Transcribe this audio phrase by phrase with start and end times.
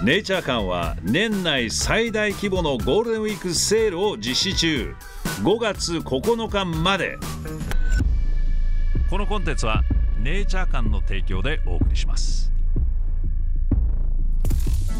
[0.00, 4.94] ネイチャー館は年内最大規模のゴールデンウィークセールを実施中。
[5.42, 7.18] 5月9日まで。
[9.10, 9.82] このコンテンツは
[10.22, 12.52] ネイチャー館の提供でお送りします。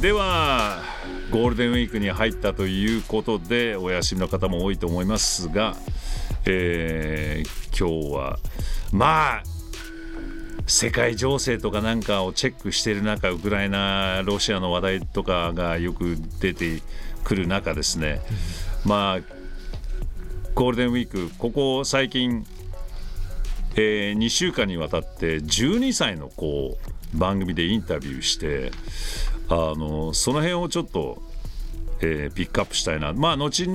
[0.02, 0.82] では
[1.30, 5.76] ゴールデンウィークに入ったということでお休みの方も多いと思いますが、
[6.44, 8.38] えー、今日は
[8.92, 9.42] まあ
[10.68, 16.82] 世界情勢とかなんかをチェックしている中ウクライナロシアの話題とかがよく出て
[17.24, 18.20] くる中ですね。
[18.84, 19.20] まあ
[20.54, 22.46] ゴールデンウィークここ最近、
[23.76, 26.76] えー、2週間にわたって12歳の子を
[27.14, 28.70] 番組でインタビューして
[29.48, 31.22] あのその辺をちょっと、
[32.00, 33.14] えー、ピックアップしたいな。
[33.14, 33.66] まあ後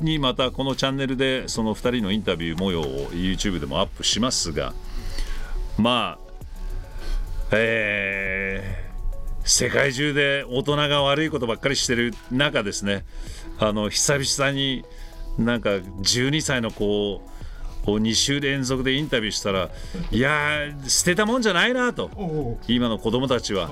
[0.00, 4.72] にまたこのチャンネルでその2人のインタビュー模様を YouTube でもアップしますが
[5.78, 6.29] まあ
[7.52, 13.04] えー、世界中で大人が悪いことばっかりしてる中ですね。
[13.58, 14.84] あの久々に
[15.38, 17.22] なんか12歳の子を
[17.84, 19.70] 2週連続でインタビューしたら
[20.10, 22.58] いや捨てたもんじゃないなと。
[22.68, 23.70] 今の子供たちは。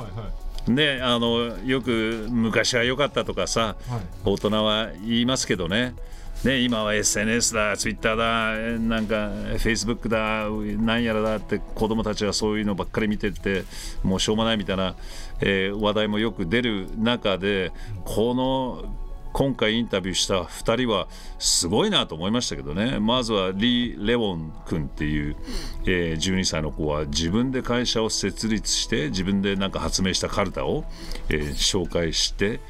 [0.67, 3.77] ね、あのよく昔は良かったとかさ、
[4.25, 5.95] 大人は言いますけどね
[6.44, 10.48] ね、今は SNS だ、Twitter だ、なんか Facebook だ、
[10.81, 13.64] なんやらだって子供たちはそういうのばっかり見てて
[14.05, 14.94] もうしょうもないみたいな、
[15.41, 17.72] えー、話題もよく出る中で
[18.05, 22.98] この今回インタビューした2人はすごいなと思いましたけどね。
[22.98, 25.37] まずはリー・レウォン君っていう、
[25.84, 30.84] えー、12歳の子は自分で会社を設立して自分でなんか発明したカルタを、
[31.29, 32.61] えー、紹介して、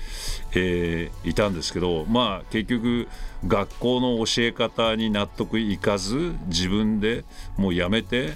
[0.52, 3.08] えー、いたんですけどまあ結局
[3.46, 7.24] 学校の教え方に納得いかず自分で
[7.56, 8.34] もうやめて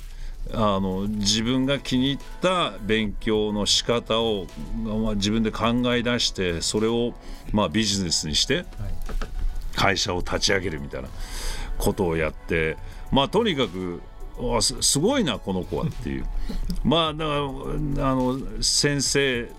[0.54, 4.46] あの自分が気に入った勉強の仕方を、
[4.84, 7.14] まあ、自分で考え出してそれを、
[7.52, 8.64] まあ、ビジネスにして
[9.74, 11.08] 会社を立ち上げるみたいな
[11.78, 12.76] ことをやって
[13.10, 14.02] まあとにかく
[14.80, 16.26] すごいなこの子はっていう。
[16.84, 17.30] まあだか
[17.98, 19.50] らあの先生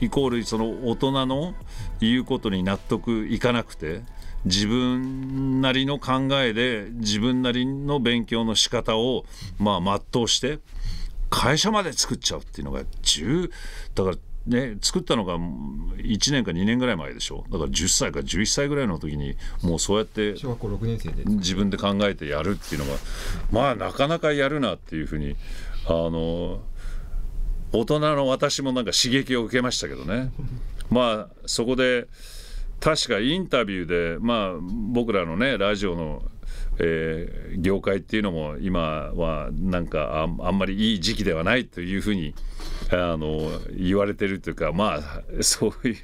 [0.00, 1.54] イコールその大人の
[2.00, 4.02] 言うことに納得いかなくて
[4.44, 9.24] 自分なりの考えで自分なりの勉強の仕方を
[9.58, 10.60] まあ全うして
[11.28, 13.50] 会社まで作っちゃうっていうのが10
[13.94, 17.44] だからね、作ったのが1年か2年ぐらい前でしょ。
[17.50, 20.34] だから10歳か11歳ぐらいの時にもうそうやって
[21.26, 22.98] 自分で考えてやるっていうのが
[23.52, 25.36] まあなかなかやるなっていうふうに
[25.86, 26.62] あの
[27.72, 30.32] 大人の私もなんか刺激を受けましたけどね。
[30.90, 32.08] まあそこで
[32.80, 36.22] 確かインタビューで、まあ、僕らのねラジオの、
[36.78, 42.34] えー、業界っていうのも今はなんかあんまりいい時期ではないというふうに
[42.90, 45.96] あの言われてるというかまあそういう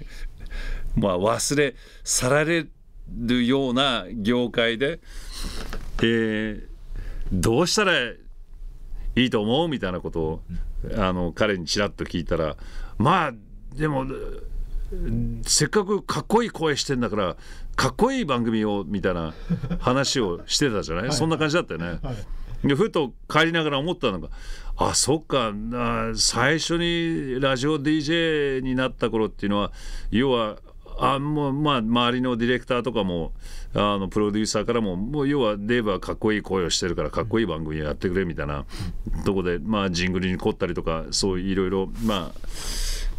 [1.01, 2.67] まあ忘れ去られ
[3.09, 5.01] るような業界で、
[6.03, 6.63] えー、
[7.33, 8.17] どうしたらい
[9.15, 10.43] いと思うみたいなことを
[10.95, 12.57] あの彼にちらっと聞いたら
[12.99, 13.35] まあ
[13.75, 14.07] でも
[15.43, 17.37] せっかくかっこいい声してんだから
[17.75, 19.35] かっこいい番組をみたいな
[19.81, 21.99] 話をしてたじゃない、はい、そんな感じだったよね。
[22.03, 22.13] は
[22.65, 24.29] い、でふと帰りながら思ったのが
[24.77, 25.53] あそっか。
[26.15, 29.73] 最初にラジオ DJ になった頃っていうのは
[30.11, 30.59] 要は
[30.99, 33.33] あもうまあ周りのディレクターとかも
[33.75, 38.65] あのプロデューサーからももう要はデーブはかっこいい声をしてるからかっこいい番組をやってくれみたいな
[39.25, 42.41] とこでまあジングルに凝ったりとかそういろいろまあ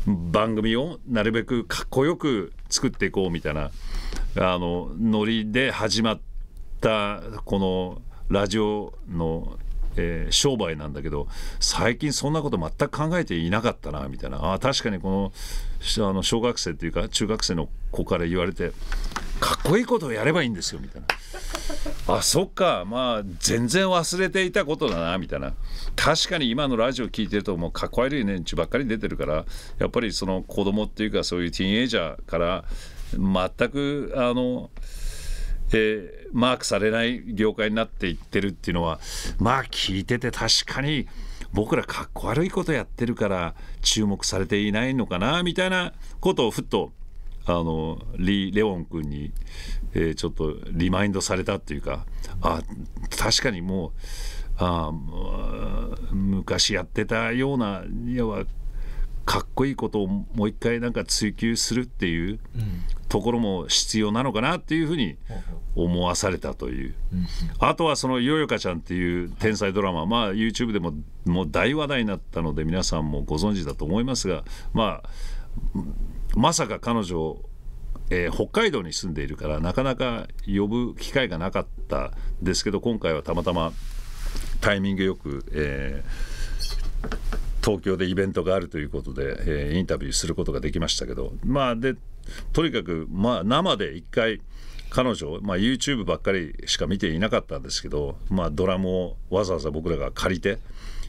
[0.07, 3.71] 番組をなるべくかっこよく作っていこうみたいな
[4.37, 6.19] あのノリで始まっ
[6.79, 9.57] たこのラジオの、
[9.97, 11.27] えー、商売なんだけど
[11.59, 15.33] 最近そんなこと全く考えていなかったなみたいなあ確かにこの
[16.09, 18.71] あの小学生っていうか中学生の子から言われて
[19.41, 21.07] かっこいいことをやればいいんですよみたいな。
[22.07, 22.85] あそっか。
[22.85, 25.53] まあ全然忘れていたことだなみたいな。
[25.95, 29.45] 確かに今のラジオ聞いてるともうかっこ悪い連中ばっかり出てるから
[29.77, 32.63] やっぱりその子供っていうかそういうティーンエイジャーから
[33.13, 34.69] 全くあの、
[35.73, 38.99] えー、マークされない業界になっていってるっていうのは
[39.39, 41.07] まあ聞いてて確かに
[41.51, 46.91] 僕らかっこ悪いことやってるから注目されていないのかなみたいなことをふっと
[47.47, 49.31] あのリ・レオン君に、
[49.93, 52.05] えー、ちょっとリマインドされたっていうか
[52.41, 52.61] あ
[53.17, 53.91] 確かにもう
[54.57, 54.91] あ
[56.11, 58.45] 昔やってたようないわ
[59.27, 62.39] かっこいいことをもう一回なんか追求するっていう
[63.09, 65.17] ところも必要なのかなっていうふうに
[65.75, 66.95] 思わされたという、
[67.59, 70.93] あとはそのよよかちゃんっていう天才ドラマ、まあ YouTube でも
[71.25, 75.09] もう大話題になったので皆さんもご存知だと思いますがまあ
[76.37, 77.37] まさか彼女
[78.09, 82.11] えー、北海道に住んでいるからなかなか呼ぶ機会がなかった
[82.41, 83.71] ですけど今回はたまたま
[84.61, 91.95] タイミングよく、えー、東京でイベントがあるということで、えー、インタビューすることができましたけどまあで
[92.53, 94.41] とにかく、まあ、生で一回
[94.89, 100.59] 彼女、まあ、YouTube ばっかりしか見ていなかったんですけど、まあ、ドラムをわざわざ僕らが借りて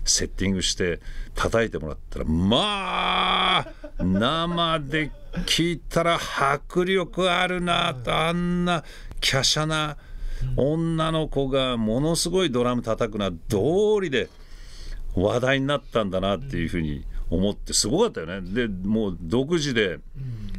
[0.05, 1.01] セッティングして
[1.35, 3.69] 叩いてもらったらまあ
[3.99, 5.11] 生で
[5.47, 8.85] 聞いたら迫力あるなとあんな
[9.21, 9.97] 華奢な
[10.57, 14.29] 女の子がものすごいドラム叩くな道理で
[15.15, 18.41] 話題になったんだなっていうふうに思ってすごかったよね。
[18.41, 19.99] でもう独自で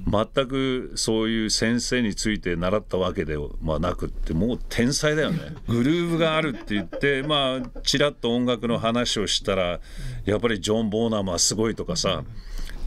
[0.07, 5.55] 全くそういう先生について習ったわけではなくってもう天才だよね。
[5.67, 9.79] グルーヴがあるって言ってまあちらっと音楽の話をしたら
[10.25, 12.23] やっぱりジョン・ボーナムはすごいとかさ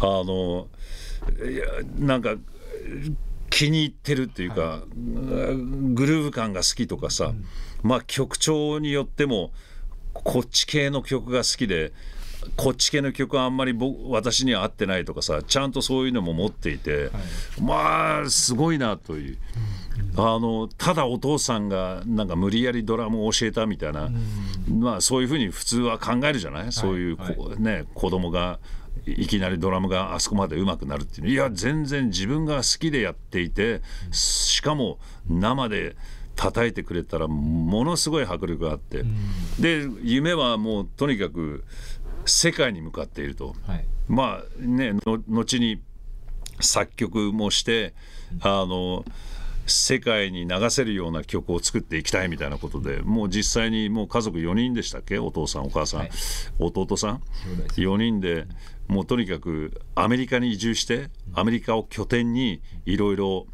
[0.02, 0.68] あの
[1.48, 1.64] いや
[1.96, 2.34] なんか
[3.50, 4.86] 気に入ってるっていうか、はい、
[5.94, 7.32] グルーヴ感が好きとかさ、
[7.82, 9.52] まあ曲調によっても
[10.12, 11.92] こっち系の曲が好きで
[12.56, 17.10] こっち系の曲はあんまり僕私には合ってないとかさちゃんとそういうのも持っていて、はい、
[17.62, 19.38] まあすごいなという。
[20.16, 24.10] あのただお父さんがなんか無理やりドラムを教えたみたいな、
[24.68, 28.58] まあ、そういうふうに普通は考えるじゃない、はい、そういう、はい、ね、子供が
[29.06, 35.96] いきなりドラムがあそこまで上手くなるっていういや全然自分が好きでやっていてしかも生で
[36.36, 39.04] 叩いてくれたらものすごい迫力があって、
[39.60, 41.64] で夢はもうとにかく
[42.24, 44.94] 世界に向かっていると、はい、まあね
[45.28, 45.82] 後に
[46.60, 47.94] 作曲もして
[48.40, 49.04] あの
[49.66, 55.18] 世界に流せるような曲を作っていきたいみたいなことでもう実際にもう家族4人でしたっけ？
[55.18, 56.10] お父さんお母さん、はい、
[56.58, 57.22] 弟さん
[57.76, 58.46] ？4人で
[58.88, 63.46] もうとにかくアメリカに移住してアメリカを拠点にいろいろ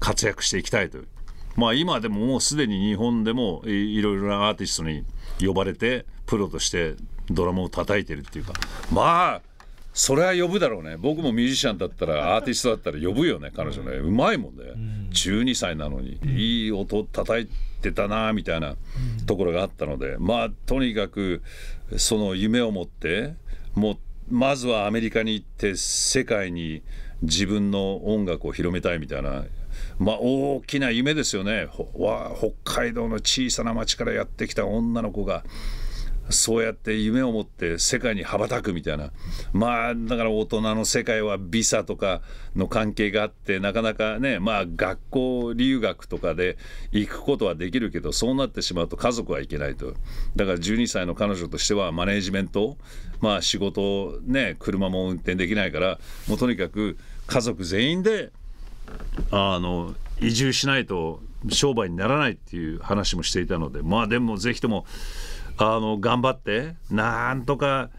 [0.00, 1.08] 活躍していきたいという。
[1.56, 5.04] まあ今でももうすでに日本でもいろいろなアーティストに
[5.40, 6.94] 呼ばれてプロとして
[7.30, 8.52] ドラムを叩いてるっていうか。
[8.92, 9.42] まあ
[9.94, 10.96] それは呼ぶだろうね。
[10.96, 13.96] 僕もミュージシャンだったら アーティストだったら呼ぶよね彼女ね。
[13.98, 14.64] うまいもんね、
[15.12, 16.18] 12歳なのに。
[16.26, 17.48] いい音叩い
[17.80, 18.76] てたなみたいな
[19.26, 20.16] ところがあったので。
[20.18, 21.42] まあとにかく
[21.96, 23.34] その夢を持って
[23.74, 23.96] もう
[24.28, 26.82] まずはアメリカに行って世界に
[27.22, 29.44] 自分の音楽を広めたいみたいな。
[29.98, 31.68] まあ、大きな夢ですよね。
[31.72, 35.44] 北海道の小さな町からやってきた女の子が
[36.30, 39.10] そうやって夢を持って世界に羽ばたくみたいな。
[39.52, 42.22] まあだから大人の世界はビザとか
[42.56, 46.56] の関係があってなかなかねまあ学校留学とかで
[46.92, 49.94] 行くことはできるけどそうなってしまうと家族はいけないと。
[50.36, 52.76] だから12歳の彼女としてはマネージメント
[53.20, 55.98] まあ仕事ね車も運転できないから
[56.28, 56.96] もうとにかく
[57.26, 58.32] 家族全員で
[59.30, 64.86] あの移住しないと商売にならないっていう話もしていたのでまあでもぜひとも
[65.56, 67.90] あの頑張ってなんとか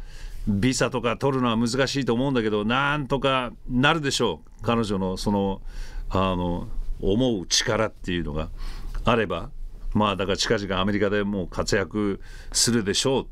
[0.47, 4.63] ビザとか取るのは難しいと思うんだけどなんとかなるでしょう。
[4.63, 5.61] 彼女のその
[6.09, 6.67] あの
[7.01, 8.49] 思う力っていうのが
[9.03, 9.49] あれば
[9.93, 12.21] まあだから近々アメリカでもう活躍
[12.51, 13.27] するでしょう。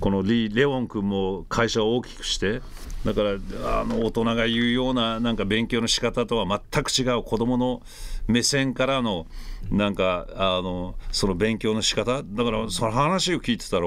[0.00, 2.62] このリ・レオン君も会社を大きくして
[3.04, 7.82] だからあの大人が言うようななんか勉強の仕方とは全く違う子どもの
[8.28, 9.26] 目線からの
[9.70, 13.86] なんかあのその勉強の仕方だからその話を聞いてたら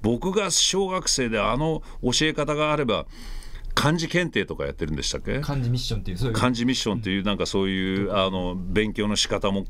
[0.00, 3.06] 僕が小学生であの教え方があれば
[3.74, 5.40] 漢字検定とかやってるんでしたっけ？
[5.40, 9.64] 漢字ミッションっていう漢字ミッションっていうなんかそういうあの勉強の仕方も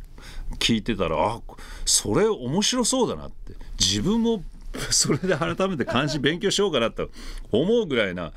[0.58, 1.40] 聞いてたらあ
[1.84, 3.54] それ面白そうだなって。
[3.78, 4.42] 自分も
[4.90, 7.10] それで改めて漢字勉強しようかなと
[7.50, 8.32] 思うぐらいな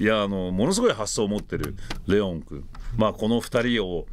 [0.00, 1.76] いやあのものすごい発想を持ってる
[2.06, 2.64] レオン君、
[2.96, 4.06] まあ、この2人を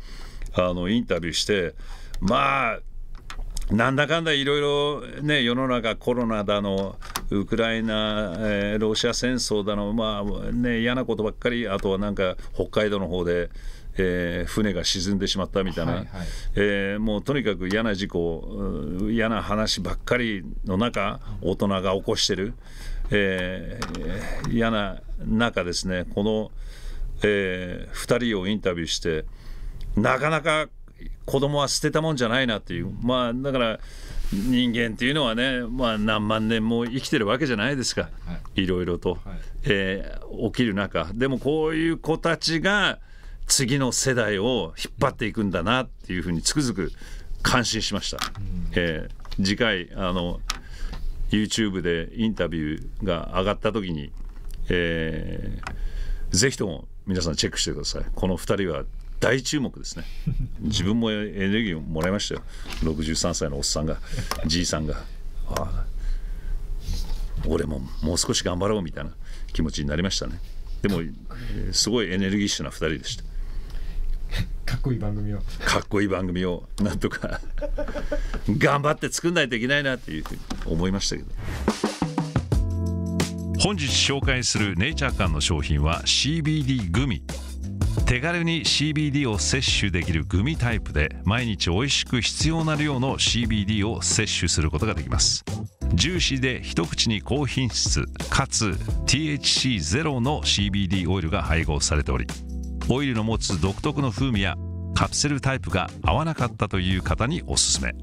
[0.53, 1.75] あのインタビューして
[2.20, 2.79] まあ
[3.72, 6.98] なんだかんだいろいろね世の中コロナだの
[7.29, 13.50] ウクライナ、えー、ロシア戦争だのまあね嫌なことばっかりあとはなんか北海道の方で
[14.00, 22.53] えー、船が沈んでしまったみたいな、はいはい、えー、もうとにかく嫌な事故嫌な話ばっかりの中大人が起こしてる、
[23.12, 26.52] えー、嫌な中ですねこの、
[27.24, 29.26] えー、2人をインタビューして
[29.96, 30.68] なかなか
[31.26, 33.80] 子供は捨てたもんじゃないなっていうまあだから
[34.32, 38.10] 人間っていうのはね、まあ、何万年も生きてるわけじゃないですか、は
[38.56, 39.20] い、いろいろと、はい、
[39.64, 41.10] えー、起きる中。
[41.14, 43.00] でもこういう子たちが
[43.48, 46.92] 次の世代を引っ張っていくんだなっていうふうにつくづく
[47.42, 48.18] 感心しました。
[48.74, 50.42] えー、次回あの
[51.29, 54.12] YouTube でインタビューが上がった時に、
[54.69, 58.05] えー、ぜひとも皆さんチェックしてください。
[58.15, 58.84] この2人は
[59.19, 60.05] 大注目ですね。
[60.62, 62.43] 自分もエネルギーをもらいましたよ。
[62.81, 64.00] 63歳のおっさんが
[64.46, 65.03] じいさんが。
[65.50, 65.86] ああ
[67.46, 69.12] 俺ももう少し頑張ろうみたいな
[69.53, 70.39] 気持ちになりましたね。
[70.81, 71.01] でも
[71.72, 73.24] すごいエネルギッシュな2人でした
[74.65, 75.39] かっこいい番組を。
[75.63, 77.39] かっこいい番組をなんとか
[78.50, 81.29] 頑張って作んないといけないなっていうふうに思いましたけど。
[83.60, 87.24] 本日紹介するネイチャー館の商品は CBD グミ。
[88.05, 95.43] 手軽に CBD を摂取できるグミタイプで毎日美味しく必要な量の CBD を摂取することができます。
[95.93, 102.27] ジューシーで一口に高品質かつ THC ゼロの CBD オイルが配合されており
[102.89, 104.56] オイルの持つ独特の風味や
[104.96, 107.94] カプセルタイプが合わなかったという方におすすめ。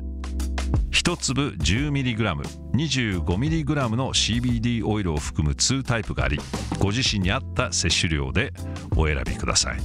[0.93, 2.43] 1粒 10mg、
[2.75, 6.39] 25mg の CBD オイルを含む2タイプがあり
[6.79, 8.53] ご自身に合った摂取量で
[8.97, 9.79] お選びください。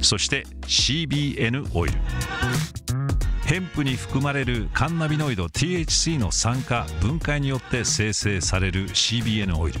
[0.00, 1.98] そして CBN オイル。
[3.44, 9.80] ヘンプに含まれるカンナビノイド THC の酸化分解によって生成される CBN オイル。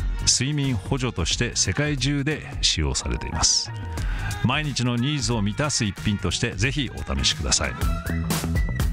[0.25, 3.71] 睡眠補助として世界中で使用されています。
[4.43, 7.71] 毎日のニーズを満たす一品としてぜひお試しください。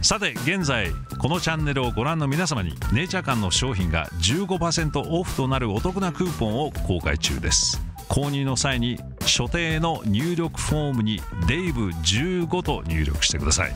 [0.02, 7.80] さて現在このチャンネルをご覧の皆様にネイチャー館の商品が15%オフとなるお得なクーポンを公開中です。
[8.08, 13.72] 購入の際に所定の入力フォームにデイブ15と入力してください。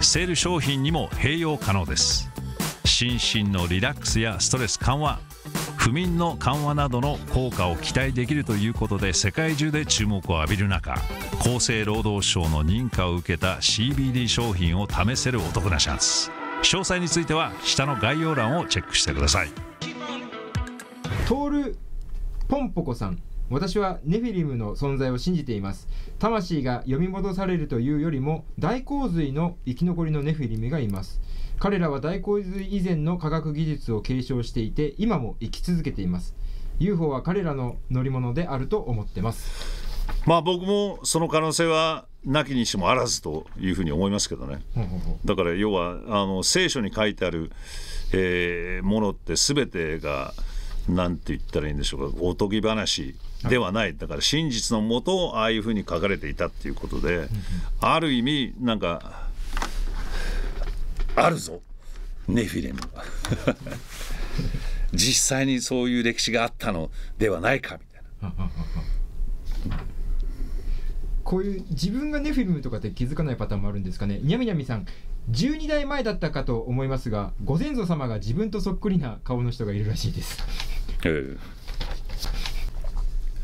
[0.00, 2.30] セール商品にも併用可能です。
[2.84, 5.20] 心身のリラックスやストレス緩和
[5.80, 10.94] 不眠の緩和などの効果を期待できるということで世界中で注目を浴びる中
[11.40, 16.30] 厚生労働省の認可を受けた CBD 商品を試せるお得なチャンス。
[16.62, 19.48] 詳細については下の概要欄をチェックしてください。
[21.26, 21.76] トール
[22.46, 23.18] ポンポコさん
[23.48, 25.88] 私はネフィリムの存在を信じています。
[26.18, 31.22] 魂が読み戻されるというよりも大洪水の生き残りのネフィリムがいます。
[31.60, 36.34] 彼らは大洪水以前の科学技術を継承していて今も生き続けています。
[36.78, 39.90] UFO は彼らの乗り物であると思ってます。
[40.24, 44.62] まあ僕もその可能性はなきにしもあらずというふうに思いますけどね。
[45.26, 47.52] だから要はあの聖書に書いてある、
[48.14, 50.32] えー、ものって全てが
[50.88, 52.18] 何て言ったらいいんでしょうか。
[52.22, 53.14] おとぎ話
[53.50, 53.94] ではない。
[53.98, 57.28] だから真実のもとああいうふうに書かれていたっていうことで
[57.82, 59.19] ある意味なんか
[61.24, 61.62] あるぞ。
[62.28, 62.80] ネフィレム
[64.92, 68.50] 実際にそういう歴史があったのではないかみたいな。
[71.24, 74.18] こういう自分がネフィルムとかって気づかないパターンもあるんですかね。
[74.20, 74.86] にゃみにゃみさん
[75.30, 80.38] 12代前だったかと思いますがご先祖様が自分とそっくりな顔の人がいるらしいです、
[81.04, 81.38] えー、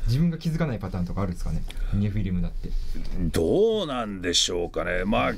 [0.07, 1.63] 自分が気づかないパターンとかあるんですかね？
[1.95, 2.71] ニューフィルムだって。
[3.19, 5.05] どうなんでしょうかね。
[5.05, 5.33] まあ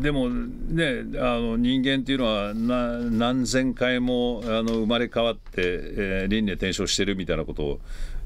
[0.00, 7.80] でもねあの人間っていうのは何千回もあの生まれ変わって、えー、輪廻転生してるみたいなことを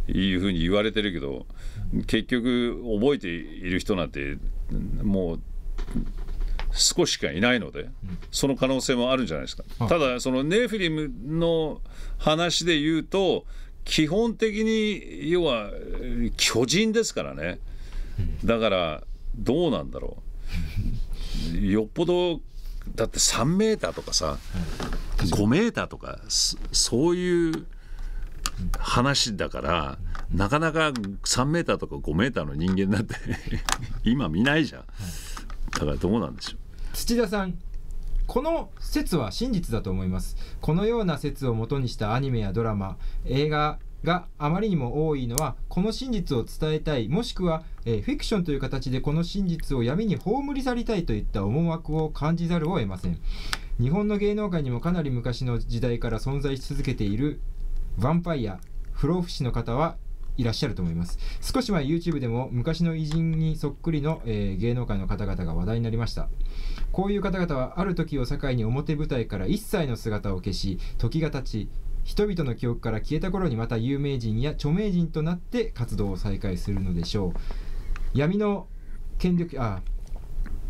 [0.08, 1.46] いうふうに言われてるけど
[2.06, 4.38] 結局覚えている人なんて
[5.02, 5.40] もう
[6.72, 7.88] 少ししかいないので、
[8.30, 9.64] その可能性もあるんじゃないですか。
[9.88, 11.80] ただそのネフィリムの
[12.18, 13.46] 話で言うと
[13.88, 15.70] 基本的に要は
[16.36, 17.58] 巨人ですからね。
[18.44, 19.02] だから
[19.34, 20.18] どうなんだろ
[21.54, 21.66] う。
[21.66, 22.40] よっぽど
[22.94, 24.38] だって3メーターとかさ
[25.18, 26.20] 5メーターとか
[26.72, 27.66] そういう
[28.78, 29.98] 話だから
[30.34, 33.14] なかなか3メーターとか5メーターの人間なんて
[34.04, 34.84] 今見ないじゃん。
[35.72, 36.58] だからどうなんでしょう。
[36.94, 37.58] 土田さん
[38.28, 40.36] この説は真実だと思います。
[40.60, 53.18] このような説をもとにしたアニメやドラマ映画があまりにも多いのはこの真実を伝えたいもしくは、えー、フィクションという形でこの真実を闇に葬り去りたいといった思惑を感じざるを得ません。
[53.80, 57.40] 日本の芸能界にもかなり昔の時代から存在し続けている
[57.98, 58.60] ヴァンパイア
[58.92, 59.96] 不老不死の方は
[60.36, 61.18] いらっしゃると思います。
[61.40, 66.28] 少し前 YouTube でも昔の偉人にそっくりの、えー、芸能界の方々が話題になりました。
[66.92, 71.68] こういう方々はある時を境に表舞台から一切の姿を消し時が経ち
[72.04, 78.18] 人々の記憶から消えた頃にまた有名人や著名人となって活動を再開するのでしょう。
[78.18, 78.66] 闇の
[79.18, 79.82] 権力あ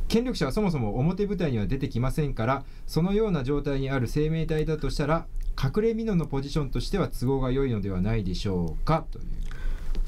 [0.08, 5.26] 権力者はそもそも表舞台には出てきませんからそのような状態にある生命体だとしたら
[5.62, 9.24] 隠れ蓑のポジションとしては都合が良いのではないでしょうかという。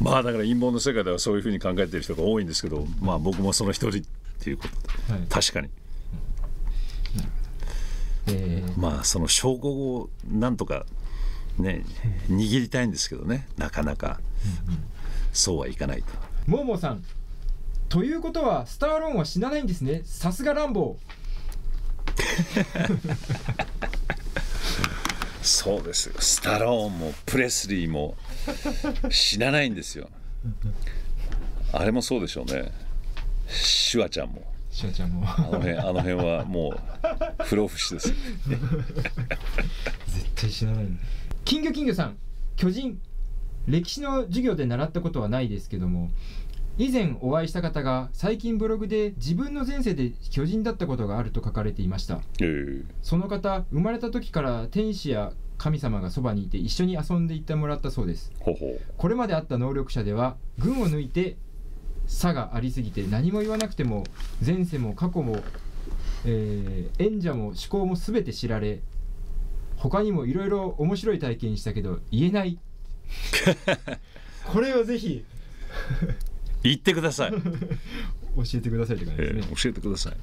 [0.00, 4.04] まあだから陰謀の世界ではそういうふうに考えている人が多いんですけどまあ僕もその一人っ
[4.40, 5.26] ていうことで、はい。
[5.28, 5.68] 確かに
[8.30, 10.84] えーまあその証拠をなんとか
[11.58, 11.84] ね
[12.28, 14.20] 握りたいんですけどねなかなか。
[15.32, 16.08] そうはいかないと。
[16.46, 17.04] モーモーさん
[17.88, 20.02] ということはスターローンは死なないんですね。
[20.04, 20.96] さすがランボ
[25.42, 26.14] そうですよ。
[26.18, 28.16] スタローンもプレスリーも
[29.10, 30.08] 死なないんですよ。
[31.72, 32.70] あれもそうでしょうね。
[33.49, 35.22] シュワちゃんもーシュワちゃんも。
[35.26, 38.14] あの辺あの辺はもう不老不死ですよ。
[40.06, 40.86] 絶対死なない
[41.44, 42.16] 金魚金魚さん
[42.56, 43.00] 巨人
[43.66, 46.10] 歴史の授業で習ったことはないですけども
[46.78, 52.20] 以前お会いした方が最近ブログで自分の前世で巨人だったことがあると書かれていました。
[52.40, 52.84] ええ。
[53.02, 61.36] その方生まれた時から天使や神様がそばにいて一緒に遊んでいってもらったそうですほほうこれまであった能力者では群を抜いて
[62.10, 64.04] 差がありすぎて何も言わなくても
[64.44, 65.36] 前世も過去も、
[66.26, 68.80] えー演者も思考も全て知られ
[69.76, 72.58] 他にもいろいろ面白い体験したけど言えない。
[74.52, 75.24] これをぜひ。
[76.62, 77.30] 言ってください、
[78.36, 80.16] 教えてくださいって感じですね、ええ教えてください。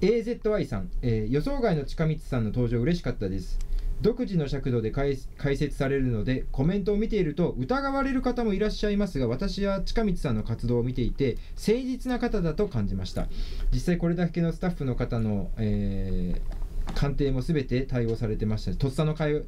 [0.00, 3.58] AZY さん、えー予想外の近道さんの登場嬉しかったです
[4.00, 13.26] 独自の尺度で解解説されるのでコメントを見ていると疑われる方もいらっしゃいますが私は近道さんの活動を見ていて誠実な方だと感じました。
[13.72, 18.72] 実際これだけのスタッフの方の、えー鑑定も全て対応されてました。
[18.74, 19.42] とっさの会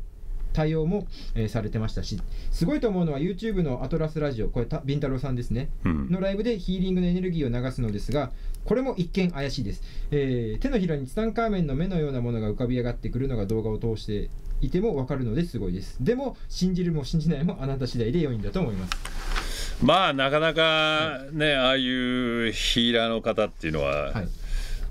[0.53, 5.71] 対応も、えーされてましたしすごいと思うのは YouTube のアトラスラジオこれたビンタロウさんですね。
[5.85, 6.11] うん。
[6.11, 8.31] のライブでヒーリングのエネルギーを流すのですが
[8.65, 14.31] これも一見怪しいです、えー手のひらにツタンカーメンの目のようなものが浮かび上がってくるのが動画を通して
[14.61, 16.03] いても分かるのですごいです。
[16.03, 19.79] でも信じるも信じないもあなた次第で良いんだと思います。
[19.83, 24.29] まあなかなかね、ああいうヒーラーの方っていうのは、はい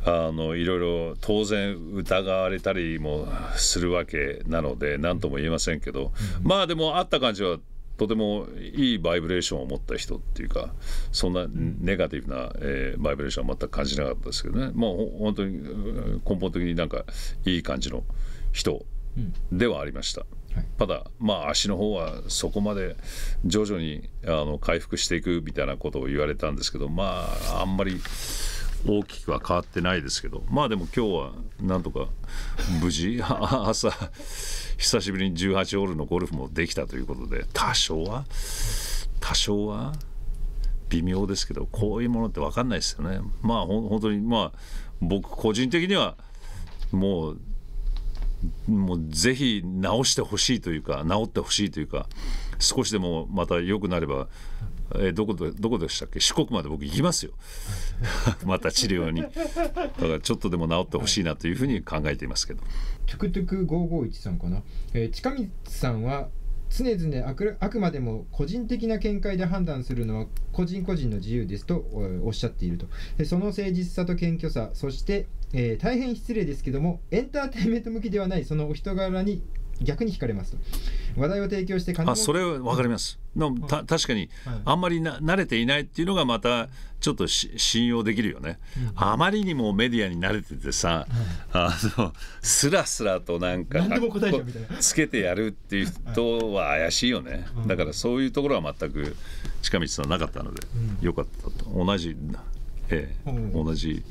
[0.08, 7.58] あのいろいろ当然疑われたりもするわけなので何とも言えませんけど、まあでもあった感じは
[7.98, 10.74] とてもいいバイブレーションを持った人っていうか
[11.12, 14.72] そんなネガティブな、えーバイブレーションは全く感じなかったですけどね。
[14.74, 17.04] もうほ本当にうん根本的になんか
[17.46, 18.04] いい感じの
[18.54, 18.86] 人
[19.18, 19.58] うん。
[19.58, 20.26] ではありました。
[20.80, 22.96] ただまあ足の方はそこまで
[23.46, 28.00] 徐々にあの回復していくみたいなことを言われたんですけどまああんまり
[28.88, 32.08] 大きくは変わってないですけどまあでも今日はなんとか
[32.82, 33.92] 無事 朝
[34.78, 38.26] 久しぶりに18ホールのゴルフもできたということで多少は
[39.20, 39.94] 多少は
[40.90, 43.20] 微妙ですけどこういうものって分かんないですよね。
[43.42, 44.60] まあ本当にまあ
[45.02, 46.16] 僕個人的には
[46.92, 47.42] もう
[48.68, 52.08] もうぜひ直してほしいというか治ってほしいというか
[52.60, 54.28] 少しでもまた良くなれば、
[54.96, 56.20] えーどこでどこでしたっけ？
[56.20, 57.32] 四国まで僕行きますよ。
[58.46, 59.22] また治療に。
[59.22, 62.62] だからちょっとでも治ってほしいなというふうに考えていますけど。
[63.06, 64.62] トゥクトゥク551さんかな、
[64.94, 66.30] えー近道さんは
[66.70, 71.86] 常々あくあくまでも個人的な見解で判断するのは個人個人の自由ですと
[72.26, 72.88] おっしゃっていると。
[73.18, 79.42] でその誠実さと謙虚さそして、えー大変失礼ですけどもエンターテインメント向きではないそのお人柄に
[79.82, 80.58] 逆に惹かれますと。
[81.16, 83.20] 話題を提供してあそれは分かります。
[83.36, 84.62] のた確かにはい。
[84.66, 88.58] あんまりな慣れていないっていうのがまたちょっとし信用できるよね、
[88.96, 91.06] あまりにもメディアに慣れててさ、
[91.54, 92.12] あの
[92.42, 93.80] スラスラとなんか
[94.80, 99.16] つけてやるっていう人は怪しいよね、だからそういうところは全く
[99.62, 100.62] 近道さんなかったので、
[101.02, 101.86] よかったと。
[101.86, 102.16] 同じ、
[102.90, 103.34] ええう。
[103.34, 104.04] ん同じ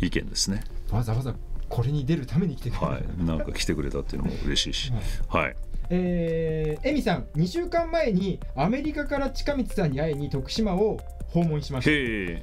[0.00, 0.62] 意見ですね。
[0.90, 1.34] わざわざ
[1.70, 3.04] これに出るために来てくれた、はい。
[3.24, 4.92] なんか来てくれたっていうのも嬉しいし。
[5.28, 5.56] はい。
[5.88, 12.36] えー、エミさん2週間前にアメリカから近道さんに会いに徳島を訪問しまし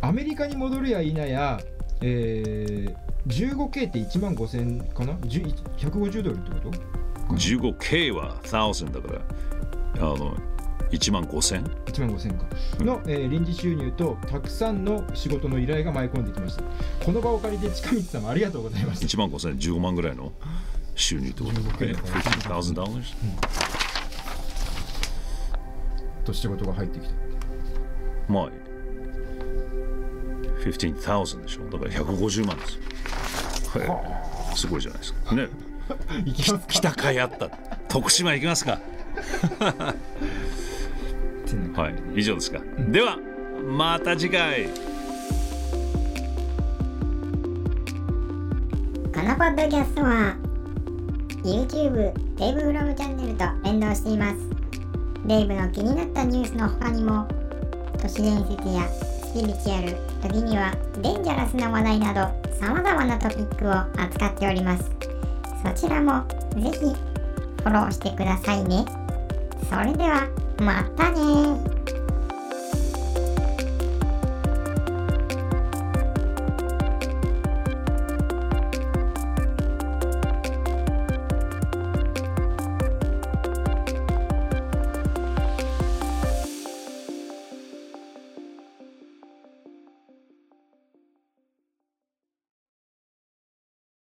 [0.00, 0.06] た。
[0.06, 1.60] アメリカに戻るや否や、
[2.00, 9.20] えー、15K って1万5000かな？10 150ドルってこと？15K は1000だから。
[9.96, 10.36] あの
[10.94, 12.84] 1万5000 1万5000か。
[12.84, 16.62] の、えー臨時収入とたくさんの仕事の依頼が舞い込んできました。
[17.04, 20.32] この場を借りて近道さんもありがとうございました1万5000 15万ぐらいの
[20.94, 23.14] 収入ってこと？15ね15,000 dollars
[26.24, 27.14] と仕事が入ってきた。
[28.28, 28.50] まあ
[30.64, 31.64] 15,000でしょ？
[31.70, 32.82] だから150万ですよ。
[33.86, 35.34] はいすごいじゃないですか。
[35.34, 35.48] ね。
[36.24, 36.72] 行きますか。
[36.72, 37.48] 来た甲斐あった。
[37.88, 38.80] 徳島行きますか
[41.74, 41.94] はい。
[42.14, 43.18] 以上ですか、では
[43.66, 44.68] また次回。
[49.12, 50.36] このポッドキャストは
[51.42, 54.36] YouTube デイブフロムチャンネルと連動しています。
[55.26, 57.26] デイブの気になったニュースの他にも
[58.00, 62.20] 都市伝説やスピリチュアル時にはデンジャラスな話題など
[62.60, 64.90] 様々なトピックを扱っております。
[65.64, 66.94] そちらもぜひ
[67.62, 68.84] フォローしてくださいね。
[69.70, 71.73] それではまたね